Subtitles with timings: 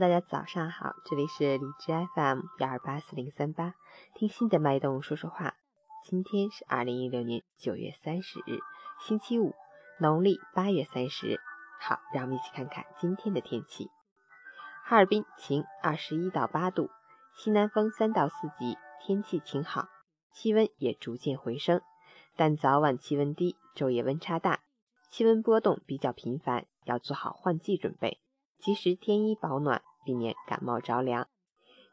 [0.00, 3.74] 大家早上好，这里是荔枝 FM 幺二八四零三八，
[4.14, 5.52] 听心的脉动说说话。
[6.06, 8.60] 今天是二零一六年九月三十日，
[8.98, 9.54] 星期五，
[9.98, 11.38] 农历八月三十。
[11.78, 13.90] 好，让我们一起看看今天的天气。
[14.86, 16.88] 哈尔滨晴，二十一到八度，
[17.36, 19.90] 西南风三到四级，天气晴好，
[20.32, 21.82] 气温也逐渐回升，
[22.36, 24.60] 但早晚气温低，昼夜温差大，
[25.10, 28.22] 气温波动比较频繁，要做好换季准备。
[28.58, 31.26] 及时添衣保暖，避免感冒着凉。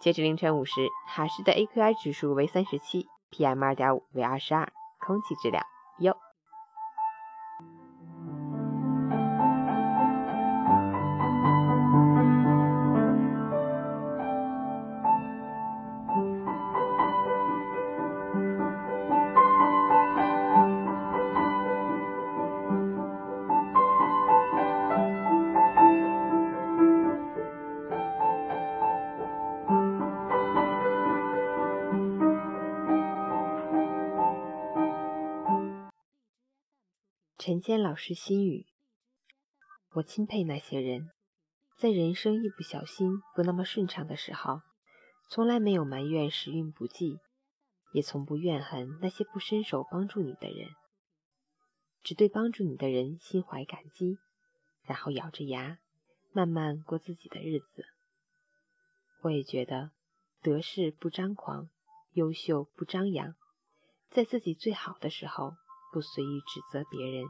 [0.00, 5.64] 截至凌晨五时，哈市的 AQI 指数为三十七，PM 二点五为二十二，空气质量
[5.98, 6.16] 优。
[37.50, 38.64] 陈坚老师心语：
[39.94, 41.10] 我钦佩那些人，
[41.76, 44.60] 在人生一不小心不那么顺畅的时候，
[45.28, 47.18] 从来没有埋怨时运不济，
[47.92, 50.68] 也从不怨恨那些不伸手帮助你的人，
[52.04, 54.18] 只对帮助你的人心怀感激，
[54.84, 55.80] 然后咬着牙
[56.30, 57.84] 慢慢过自己的日子。
[59.22, 59.90] 我也觉得，
[60.40, 61.68] 得势不张狂，
[62.12, 63.34] 优秀不张扬，
[64.08, 65.54] 在自己最好的时候。
[65.92, 67.24] 不随意指责别人，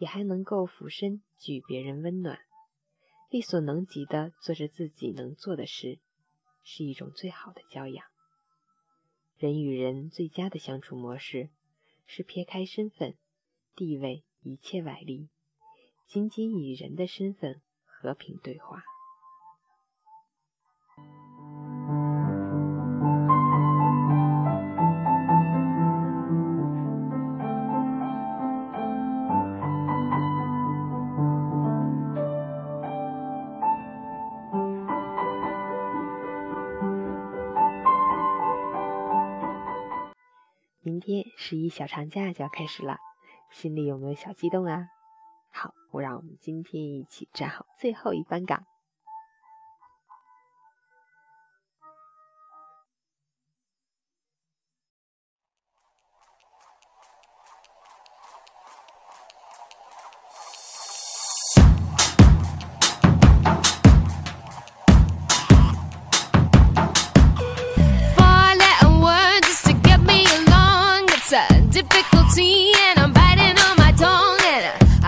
[0.00, 2.38] 也还能够俯身给予别人温暖，
[3.28, 5.98] 力所能及的做着自己能做的事，
[6.64, 8.06] 是一种最好的教养。
[9.36, 11.50] 人与人最佳的相处模式，
[12.06, 13.18] 是撇开身份、
[13.76, 15.28] 地位一切外力，
[16.06, 18.82] 仅仅以人的身份和平对话。
[41.00, 42.98] 天十一小长假就要开始了，
[43.50, 44.86] 心里有没有小激动啊？
[45.50, 48.64] 好，我让我们今天一起站好最后一班岗。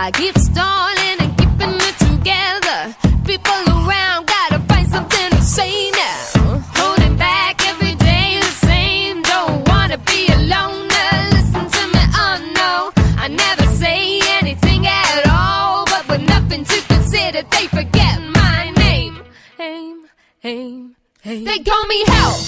[0.04, 2.96] I keep stalling and keeping it together.
[3.24, 6.58] People around gotta find something to say now.
[6.74, 9.22] Holding back every day the same.
[9.22, 10.88] Don't wanna be alone.
[11.30, 12.92] Listen to me, oh no.
[13.16, 15.84] I never say anything at all.
[15.84, 19.22] But with nothing to consider, they forget my name.
[19.60, 20.06] Aim,
[20.42, 21.44] aim, aim.
[21.44, 22.38] They call me help.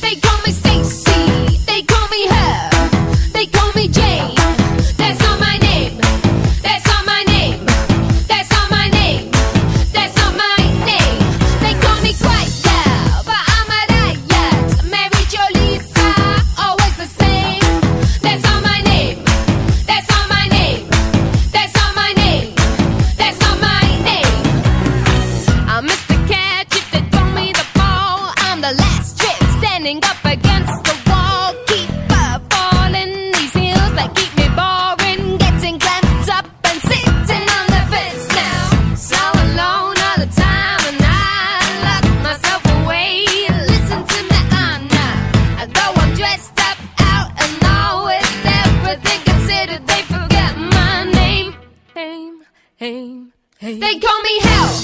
[0.00, 1.03] They call me Stacy.
[3.34, 4.34] They call me Jane.
[4.96, 5.98] That's not my name.
[6.62, 7.66] That's not my name.
[8.30, 9.30] That's not my name.
[9.92, 10.58] That's not my
[10.90, 11.18] name.
[11.64, 12.52] They call me quiet,
[13.28, 14.84] but I'm a riot.
[14.92, 15.24] Mary
[16.66, 17.60] always the same.
[18.22, 19.18] That's not my name.
[19.90, 20.86] That's not my name.
[21.52, 22.54] That's not my name.
[23.20, 24.34] That's not my name.
[25.68, 25.88] I'm.
[26.26, 28.32] Catch if they throw me the ball.
[28.38, 30.16] I'm the last trip standing up
[54.00, 54.83] Call me hell.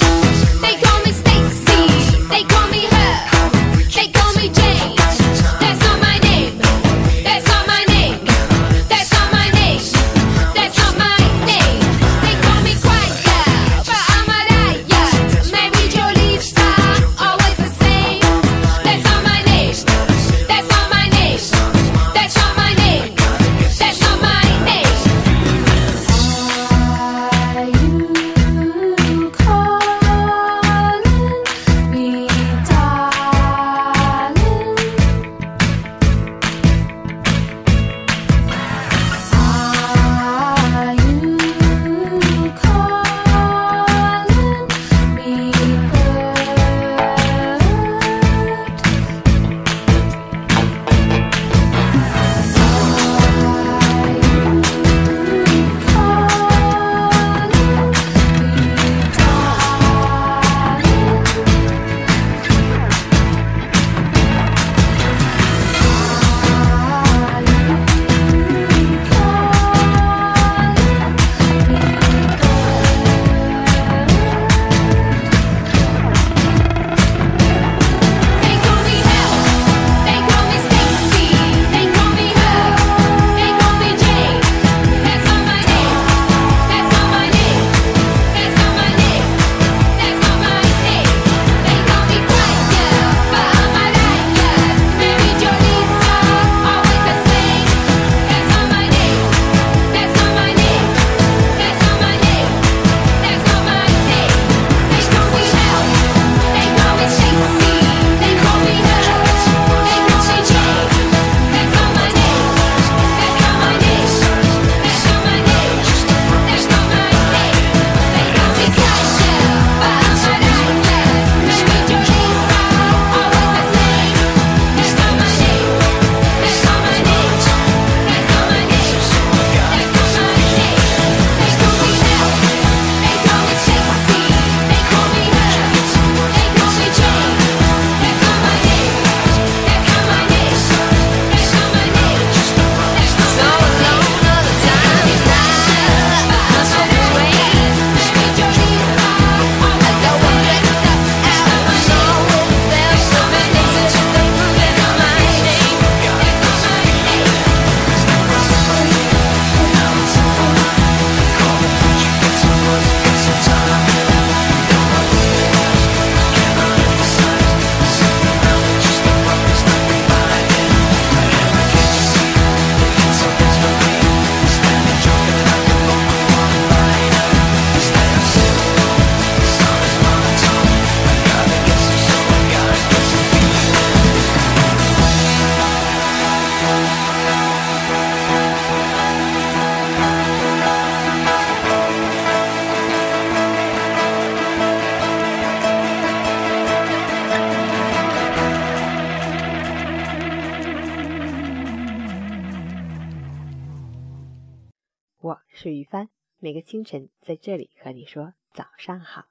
[205.23, 206.09] 我是于帆，
[206.39, 209.27] 每个清晨在这里和你说早上好。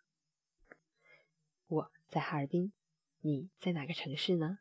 [1.66, 2.74] 我在哈尔滨，
[3.22, 4.60] 你在哪个城市呢？